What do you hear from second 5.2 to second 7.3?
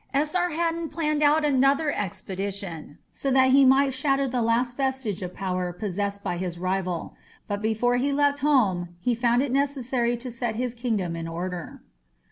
of power possessed by his rival.